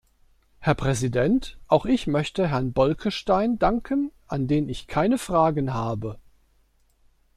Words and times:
Herr 0.59 0.73
Präsident, 0.73 1.59
auch 1.67 1.85
ich 1.85 2.07
möchte 2.07 2.47
Herrn 2.47 2.73
Bolkestein 2.73 3.59
danken, 3.59 4.09
an 4.25 4.47
den 4.47 4.67
ich 4.67 4.87
keine 4.87 5.19
Fragen 5.19 5.75
habe. 5.75 6.17